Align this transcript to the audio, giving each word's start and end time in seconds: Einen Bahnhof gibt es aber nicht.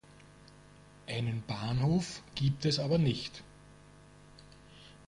Einen 1.05 1.43
Bahnhof 1.45 2.23
gibt 2.33 2.65
es 2.65 2.79
aber 2.79 2.97
nicht. 2.97 3.43